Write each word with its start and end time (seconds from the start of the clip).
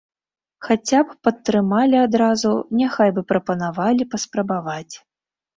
Хаця 0.67 1.01
б 1.09 1.17
падтрымалі 1.27 1.97
адразу, 2.07 2.53
няхай 2.81 3.09
бы 3.19 3.25
прапанавалі 3.33 4.03
паспрабаваць. 4.15 4.91